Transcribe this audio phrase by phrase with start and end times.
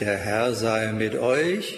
[0.00, 1.74] Der Herr sei mit euch.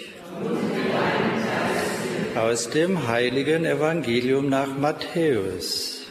[2.35, 6.03] Aus dem heiligen Evangelium nach Matthäus.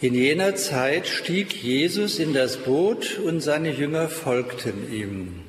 [0.00, 5.42] In jener Zeit stieg Jesus in das Boot und seine Jünger folgten ihm.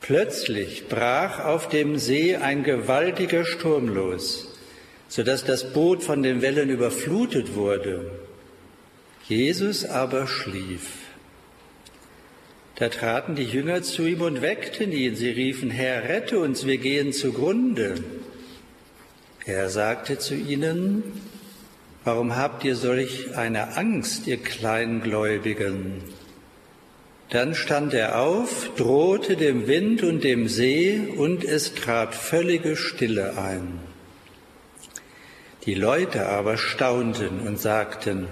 [0.00, 4.54] Plötzlich brach auf dem See ein gewaltiger Sturm los,
[5.08, 8.10] sodass das Boot von den Wellen überflutet wurde.
[9.28, 11.06] Jesus aber schlief.
[12.76, 15.16] Da traten die Jünger zu ihm und weckten ihn.
[15.16, 17.96] Sie riefen, Herr, rette uns, wir gehen zugrunde.
[19.44, 21.02] Er sagte zu ihnen,
[22.04, 26.02] warum habt ihr solch eine Angst, ihr Kleingläubigen?
[27.30, 33.36] Dann stand er auf, drohte dem Wind und dem See, und es trat völlige Stille
[33.38, 33.80] ein.
[35.64, 38.28] Die Leute aber staunten und sagten,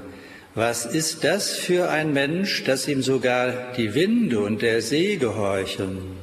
[0.55, 6.17] was ist das für ein Mensch, dass ihm sogar die Winde und der See gehorchen?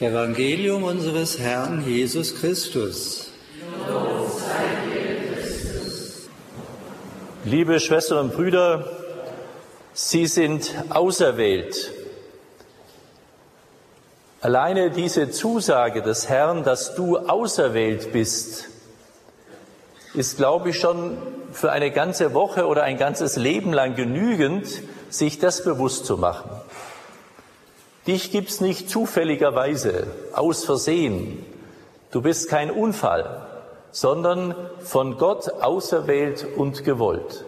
[0.00, 3.30] Evangelium unseres Herrn Jesus Christus.
[7.44, 8.90] Liebe Schwestern und Brüder,
[9.92, 11.92] Sie sind auserwählt.
[14.40, 18.68] Alleine diese Zusage des Herrn, dass du auserwählt bist,
[20.14, 21.18] ist, glaube ich, schon
[21.52, 24.66] für eine ganze Woche oder ein ganzes Leben lang genügend,
[25.10, 26.50] sich das bewusst zu machen.
[28.06, 31.44] Dich gibt's nicht zufälligerweise, aus Versehen.
[32.10, 33.46] Du bist kein Unfall,
[33.90, 37.44] sondern von Gott auserwählt und gewollt.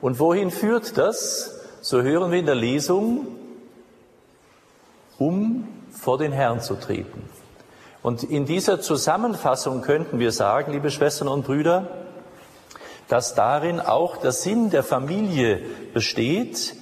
[0.00, 1.60] Und wohin führt das?
[1.80, 3.28] So hören wir in der Lesung,
[5.18, 7.28] um vor den Herrn zu treten.
[8.06, 11.88] Und in dieser Zusammenfassung könnten wir sagen, liebe Schwestern und Brüder,
[13.08, 15.60] dass darin auch der Sinn der Familie
[15.92, 16.76] besteht,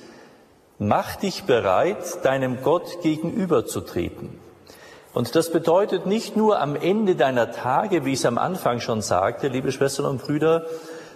[0.78, 4.38] mach dich bereit, deinem Gott gegenüberzutreten.
[5.14, 9.00] Und das bedeutet nicht nur am Ende deiner Tage, wie ich es am Anfang schon
[9.00, 10.66] sagte, liebe Schwestern und Brüder,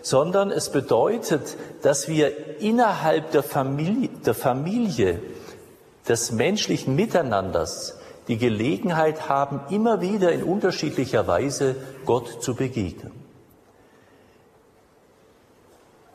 [0.00, 5.20] sondern es bedeutet, dass wir innerhalb der Familie, der Familie
[6.08, 7.97] des menschlichen Miteinanders
[8.28, 13.12] die Gelegenheit haben, immer wieder in unterschiedlicher Weise Gott zu begegnen.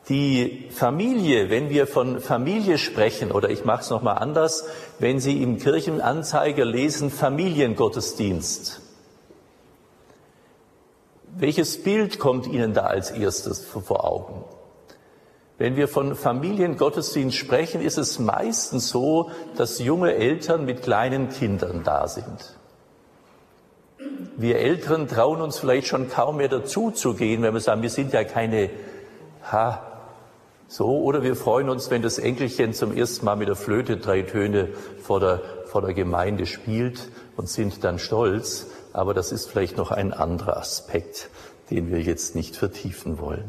[0.08, 4.66] Die Familie, wenn wir von Familie sprechen, oder ich mache es nochmal anders,
[4.98, 8.82] wenn Sie im Kirchenanzeiger lesen Familiengottesdienst,
[11.36, 14.44] welches Bild kommt Ihnen da als erstes vor Augen?
[15.56, 21.82] Wenn wir von Familiengottesdienst sprechen, ist es meistens so, dass junge Eltern mit kleinen Kindern
[21.84, 22.58] da sind.
[24.36, 27.90] Wir Älteren trauen uns vielleicht schon kaum mehr dazu zu gehen, wenn wir sagen, wir
[27.90, 28.68] sind ja keine,
[29.50, 29.80] ha,
[30.66, 34.22] so, oder wir freuen uns, wenn das Enkelchen zum ersten Mal mit der Flöte drei
[34.22, 38.66] Töne vor der, vor der Gemeinde spielt und sind dann stolz.
[38.92, 41.30] Aber das ist vielleicht noch ein anderer Aspekt,
[41.70, 43.48] den wir jetzt nicht vertiefen wollen.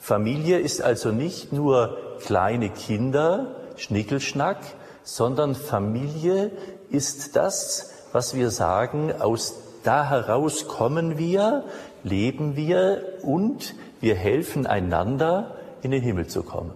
[0.00, 4.58] Familie ist also nicht nur kleine Kinder, Schnickelschnack,
[5.02, 6.50] sondern Familie
[6.88, 11.64] ist das, was wir sagen, aus da heraus kommen wir,
[12.02, 16.72] leben wir und wir helfen einander, in den Himmel zu kommen.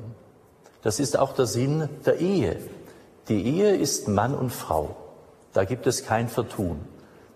[0.82, 2.58] Das ist auch der Sinn der Ehe.
[3.28, 4.96] Die Ehe ist Mann und Frau.
[5.52, 6.80] Da gibt es kein Vertun.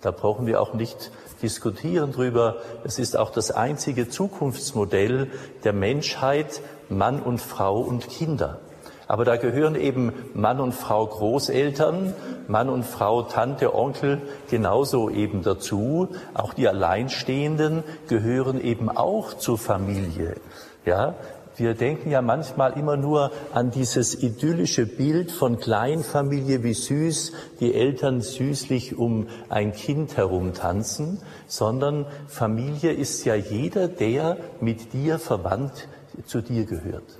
[0.00, 1.10] Da brauchen wir auch nicht
[1.42, 2.56] diskutieren drüber.
[2.84, 5.30] Es ist auch das einzige Zukunftsmodell
[5.64, 8.60] der Menschheit, Mann und Frau und Kinder.
[9.08, 12.12] Aber da gehören eben Mann und Frau Großeltern,
[12.46, 16.08] Mann und Frau Tante, Onkel genauso eben dazu.
[16.34, 20.36] Auch die Alleinstehenden gehören eben auch zur Familie.
[20.84, 21.14] Ja,
[21.58, 27.74] wir denken ja manchmal immer nur an dieses idyllische Bild von Kleinfamilie, wie süß die
[27.74, 35.88] Eltern süßlich um ein Kind herumtanzen, sondern Familie ist ja jeder, der mit dir verwandt
[36.26, 37.18] zu dir gehört.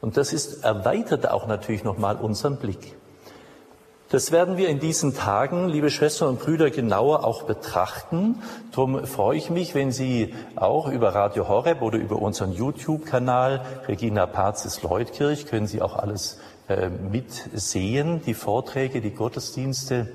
[0.00, 2.94] Und das ist, erweitert auch natürlich nochmal unseren Blick.
[4.14, 8.40] Das werden wir in diesen Tagen, liebe Schwestern und Brüder, genauer auch betrachten.
[8.70, 14.26] Darum freue ich mich, wenn Sie auch über Radio Horeb oder über unseren YouTube-Kanal Regina
[14.26, 16.38] Pazis Leutkirch können Sie auch alles
[16.68, 20.06] äh, mitsehen, die Vorträge, die Gottesdienste.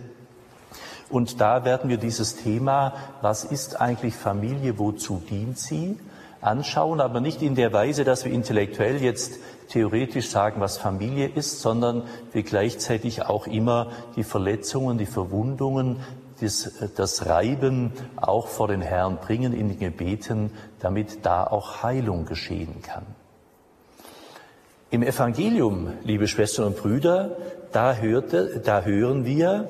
[1.09, 5.99] Und da werden wir dieses Thema, was ist eigentlich Familie, wozu dient sie,
[6.41, 9.39] anschauen, aber nicht in der Weise, dass wir intellektuell jetzt
[9.69, 15.97] theoretisch sagen, was Familie ist, sondern wir gleichzeitig auch immer die Verletzungen, die Verwundungen
[16.41, 22.25] das, das Reiben auch vor den Herrn bringen in den Gebeten, damit da auch Heilung
[22.25, 23.06] geschehen kann.
[24.89, 27.38] Im Evangelium, liebe Schwestern und Brüder,
[27.71, 29.68] da, hörte, da hören wir,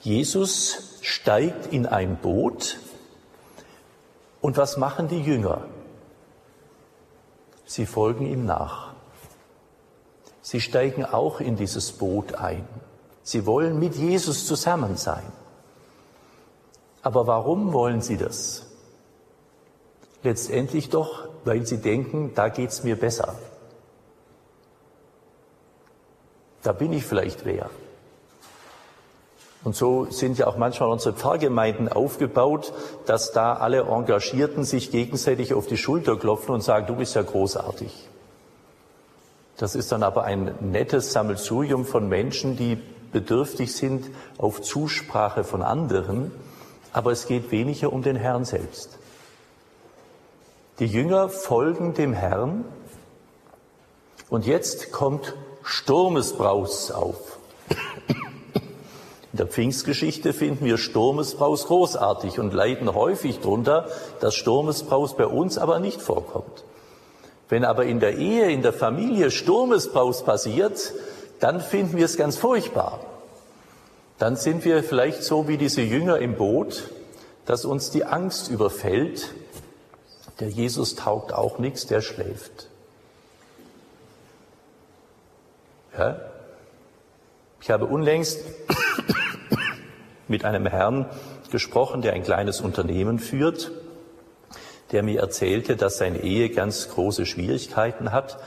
[0.00, 2.78] Jesus steigt in ein Boot
[4.46, 5.62] und was machen die Jünger?
[7.64, 8.92] Sie folgen ihm nach.
[10.40, 12.64] Sie steigen auch in dieses Boot ein.
[13.24, 15.32] Sie wollen mit Jesus zusammen sein.
[17.02, 18.66] Aber warum wollen sie das?
[20.22, 23.34] Letztendlich doch, weil sie denken, da geht's mir besser.
[26.62, 27.68] Da bin ich vielleicht wer.
[29.66, 32.72] Und so sind ja auch manchmal unsere Pfarrgemeinden aufgebaut,
[33.04, 37.22] dass da alle Engagierten sich gegenseitig auf die Schulter klopfen und sagen, du bist ja
[37.22, 38.08] großartig.
[39.56, 42.78] Das ist dann aber ein nettes Sammelsurium von Menschen, die
[43.10, 44.08] bedürftig sind
[44.38, 46.30] auf Zusprache von anderen,
[46.92, 48.96] aber es geht weniger um den Herrn selbst.
[50.78, 52.64] Die Jünger folgen dem Herrn
[54.30, 55.34] und jetzt kommt
[55.64, 57.35] Sturmesbraus auf.
[59.36, 63.86] In der Pfingstgeschichte finden wir Sturmesbraus großartig und leiden häufig darunter,
[64.20, 66.64] dass Sturmesbraus bei uns aber nicht vorkommt.
[67.50, 70.94] Wenn aber in der Ehe, in der Familie Sturmesbraus passiert,
[71.38, 72.98] dann finden wir es ganz furchtbar.
[74.18, 76.84] Dann sind wir vielleicht so wie diese Jünger im Boot,
[77.44, 79.34] dass uns die Angst überfällt.
[80.40, 82.70] Der Jesus taugt auch nichts, der schläft.
[85.92, 86.22] Ja?
[87.60, 88.40] Ich habe unlängst
[90.28, 91.06] mit einem Herrn
[91.50, 93.70] gesprochen, der ein kleines Unternehmen führt,
[94.92, 98.38] der mir erzählte, dass seine Ehe ganz große Schwierigkeiten hat.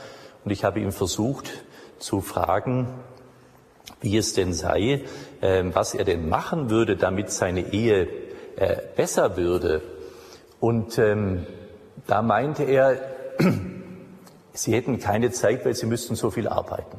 [0.44, 1.50] Und ich habe ihm versucht
[1.98, 2.88] zu fragen,
[4.00, 5.04] wie es denn sei,
[5.42, 8.08] ähm, was er denn machen würde, damit seine Ehe
[8.56, 9.82] äh, besser würde.
[10.58, 11.46] Und ähm,
[12.06, 12.98] da meinte er,
[14.52, 16.98] sie hätten keine Zeit, weil sie müssten so viel arbeiten.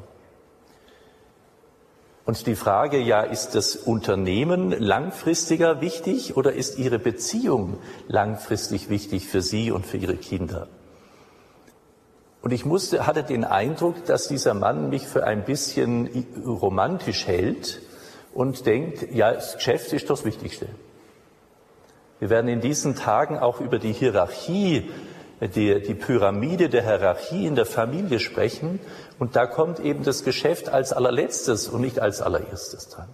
[2.26, 7.78] Und die Frage, ja, ist das Unternehmen langfristiger wichtig oder ist Ihre Beziehung
[8.08, 10.68] langfristig wichtig für Sie und für Ihre Kinder?
[12.42, 17.82] Und ich musste, hatte den Eindruck, dass dieser Mann mich für ein bisschen romantisch hält
[18.34, 20.68] und denkt, ja, das Geschäft ist das Wichtigste.
[22.20, 24.90] Wir werden in diesen Tagen auch über die Hierarchie
[25.48, 28.80] die, die Pyramide der Hierarchie in der Familie sprechen.
[29.18, 33.10] Und da kommt eben das Geschäft als allerletztes und nicht als allererstes dran.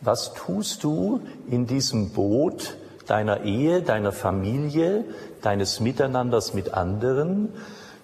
[0.00, 2.76] Was tust du in diesem Boot
[3.06, 5.04] deiner Ehe, deiner Familie,
[5.40, 7.54] deines Miteinanders mit anderen,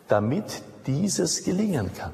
[0.09, 2.13] damit dieses gelingen kann?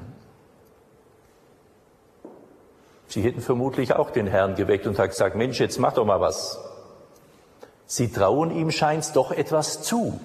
[3.07, 6.59] Sie hätten vermutlich auch den Herrn geweckt und gesagt, Mensch, jetzt mach doch mal was.
[7.87, 10.19] Sie trauen ihm scheint doch etwas zu.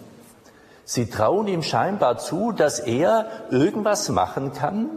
[0.84, 4.90] Sie trauen ihm scheinbar zu, dass er irgendwas machen kann,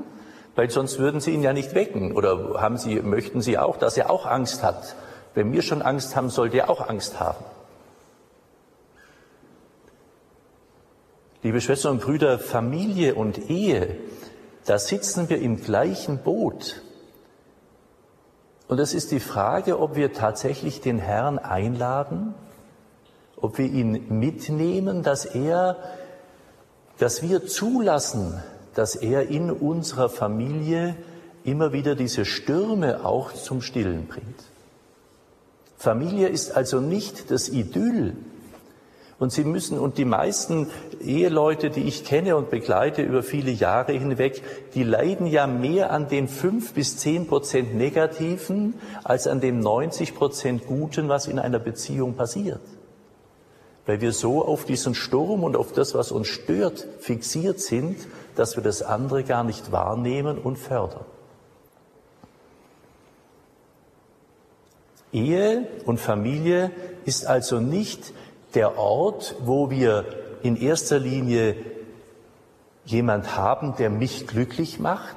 [0.56, 2.12] weil sonst würden sie ihn ja nicht wecken.
[2.12, 4.96] Oder haben sie, möchten sie auch, dass er auch Angst hat?
[5.36, 7.46] Wenn wir schon Angst haben, sollte er auch Angst haben.
[11.44, 13.98] Liebe Schwestern und Brüder, Familie und Ehe,
[14.66, 16.82] da sitzen wir im gleichen Boot.
[18.68, 22.34] Und es ist die Frage, ob wir tatsächlich den Herrn einladen,
[23.46, 25.78] ob wir ihn mitnehmen, dass er,
[26.98, 28.42] dass wir zulassen,
[28.74, 30.96] dass er in unserer Familie
[31.44, 34.44] immer wieder diese Stürme auch zum Stillen bringt.
[35.78, 38.16] Familie ist also nicht das Idyll.
[39.20, 40.68] Und Sie müssen, und die meisten
[41.00, 44.42] Eheleute, die ich kenne und begleite über viele Jahre hinweg,
[44.74, 50.16] die leiden ja mehr an den fünf bis zehn Prozent Negativen als an dem 90
[50.16, 52.60] Prozent Guten, was in einer Beziehung passiert
[53.86, 57.98] weil wir so auf diesen Sturm und auf das, was uns stört, fixiert sind,
[58.36, 61.06] dass wir das andere gar nicht wahrnehmen und fördern.
[65.14, 66.72] Ehe und Familie
[67.06, 68.14] ist also nicht
[68.54, 70.06] der Ort, wo wir
[70.44, 71.56] in erster Linie
[72.86, 75.16] jemand haben, der mich glücklich macht,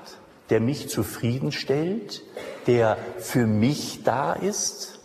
[0.50, 2.22] der mich zufriedenstellt,
[2.66, 5.00] der für mich da ist,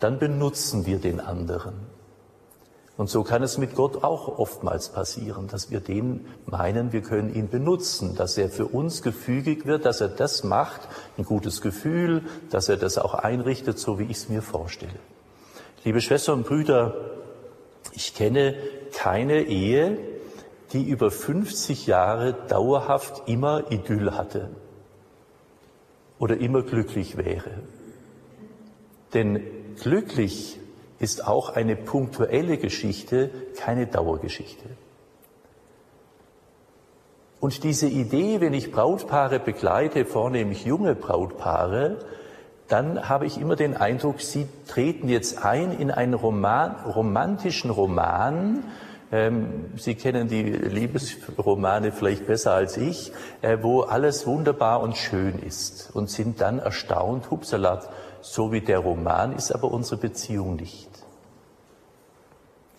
[0.00, 1.89] dann benutzen wir den anderen.
[3.00, 7.34] Und so kann es mit Gott auch oftmals passieren, dass wir den meinen, wir können
[7.34, 10.82] ihn benutzen, dass er für uns gefügig wird, dass er das macht,
[11.16, 14.98] ein gutes Gefühl, dass er das auch einrichtet, so wie ich es mir vorstelle.
[15.82, 16.94] Liebe Schwestern und Brüder,
[17.94, 18.54] ich kenne
[18.92, 19.96] keine Ehe,
[20.74, 24.50] die über 50 Jahre dauerhaft immer Idyll hatte
[26.18, 27.62] oder immer glücklich wäre.
[29.14, 29.40] Denn
[29.80, 30.60] glücklich
[31.00, 34.66] ist auch eine punktuelle Geschichte, keine Dauergeschichte.
[37.40, 41.96] Und diese Idee, wenn ich Brautpaare begleite, vornehmlich junge Brautpaare,
[42.68, 48.62] dann habe ich immer den Eindruck, sie treten jetzt ein in einen Roman, romantischen Roman.
[49.10, 55.38] Ähm, sie kennen die Liebesromane vielleicht besser als ich, äh, wo alles wunderbar und schön
[55.40, 57.88] ist und sind dann erstaunt, hupsalat,
[58.20, 60.89] so wie der Roman ist aber unsere Beziehung nicht.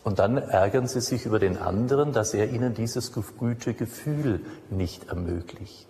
[0.04, 5.10] Und dann ärgern sie sich über den anderen, dass er ihnen dieses gute Gefühl nicht
[5.10, 5.88] ermöglicht.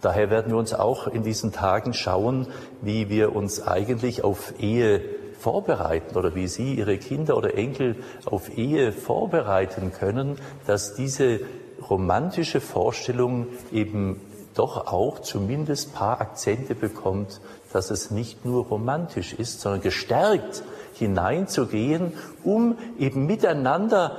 [0.00, 2.46] Daher werden wir uns auch in diesen Tagen schauen,
[2.80, 5.02] wie wir uns eigentlich auf Ehe
[5.38, 11.40] vorbereiten oder wie Sie Ihre Kinder oder Enkel auf Ehe vorbereiten können, dass diese
[11.88, 14.20] romantische Vorstellung eben
[14.54, 17.40] doch auch zumindest paar Akzente bekommt,
[17.72, 20.62] dass es nicht nur romantisch ist, sondern gestärkt
[21.00, 22.12] hineinzugehen,
[22.44, 24.16] um eben miteinander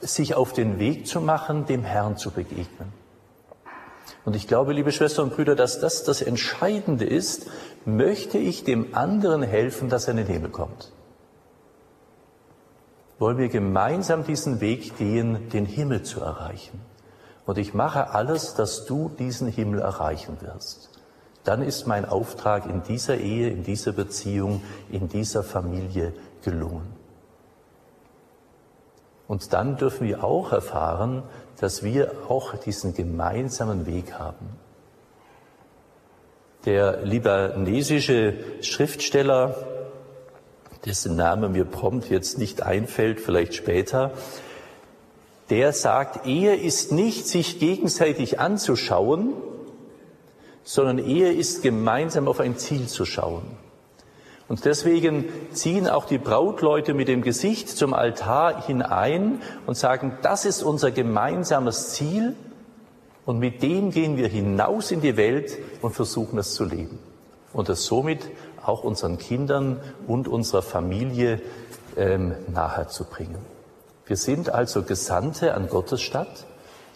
[0.00, 2.92] sich auf den Weg zu machen, dem Herrn zu begegnen.
[4.24, 7.46] Und ich glaube, liebe Schwestern und Brüder, dass das das Entscheidende ist,
[7.84, 10.92] möchte ich dem anderen helfen, dass er in den Himmel kommt.
[13.18, 16.80] Wollen wir gemeinsam diesen Weg gehen, den Himmel zu erreichen.
[17.46, 20.93] Und ich mache alles, dass du diesen Himmel erreichen wirst.
[21.44, 26.94] Dann ist mein Auftrag in dieser Ehe, in dieser Beziehung, in dieser Familie gelungen.
[29.28, 31.22] Und dann dürfen wir auch erfahren,
[31.58, 34.58] dass wir auch diesen gemeinsamen Weg haben.
[36.64, 39.54] Der libanesische Schriftsteller,
[40.84, 44.12] dessen Name mir prompt jetzt nicht einfällt, vielleicht später,
[45.50, 49.34] der sagt, Ehe ist nicht sich gegenseitig anzuschauen,
[50.64, 53.42] sondern Ehe ist gemeinsam auf ein Ziel zu schauen.
[54.48, 60.44] Und deswegen ziehen auch die Brautleute mit dem Gesicht zum Altar hinein und sagen, das
[60.44, 62.34] ist unser gemeinsames Ziel
[63.24, 66.98] und mit dem gehen wir hinaus in die Welt und versuchen es zu leben.
[67.54, 68.28] Und es somit
[68.62, 71.40] auch unseren Kindern und unserer Familie
[71.96, 73.38] ähm, nahe zu bringen.
[74.06, 76.44] Wir sind also Gesandte an Gottes Stadt,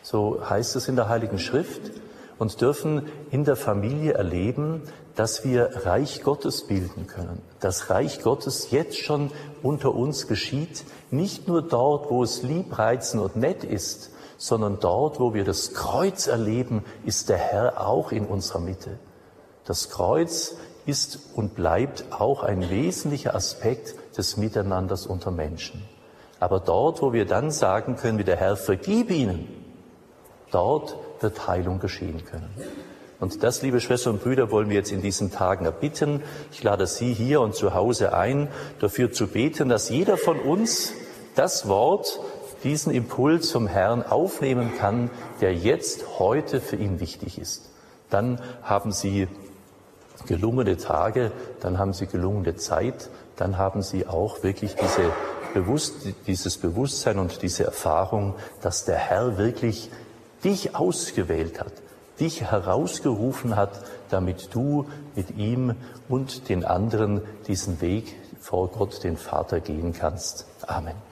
[0.02, 1.92] so heißt es in der Heiligen Schrift,
[2.38, 4.82] und dürfen in der Familie erleben,
[5.16, 7.42] dass wir Reich Gottes bilden können.
[7.60, 9.30] Das Reich Gottes jetzt schon
[9.62, 15.34] unter uns geschieht, nicht nur dort, wo es liebreizend und nett ist, sondern dort, wo
[15.34, 18.98] wir das Kreuz erleben, ist der Herr auch in unserer Mitte.
[19.64, 25.84] Das Kreuz ist und bleibt auch ein wesentlicher Aspekt des Miteinanders unter Menschen.
[26.40, 29.48] Aber dort, wo wir dann sagen können, wie der Herr, vergib ihnen,
[30.52, 32.48] dort wird Heilung geschehen können.
[33.20, 36.22] Und das, liebe Schwestern und Brüder, wollen wir jetzt in diesen Tagen erbitten.
[36.52, 38.48] Ich lade Sie hier und zu Hause ein,
[38.78, 40.92] dafür zu beten, dass jeder von uns
[41.34, 42.20] das Wort,
[42.64, 45.10] diesen Impuls vom Herrn aufnehmen kann,
[45.40, 47.70] der jetzt, heute für ihn wichtig ist.
[48.10, 49.28] Dann haben Sie
[50.26, 55.12] gelungene Tage, dann haben Sie gelungene Zeit, dann haben Sie auch wirklich diese
[55.54, 55.94] Bewusst,
[56.26, 59.90] dieses Bewusstsein und diese Erfahrung, dass der Herr wirklich
[60.44, 61.72] dich ausgewählt hat,
[62.20, 65.74] dich herausgerufen hat, damit du mit ihm
[66.08, 70.46] und den anderen diesen Weg vor Gott, den Vater, gehen kannst.
[70.66, 71.07] Amen.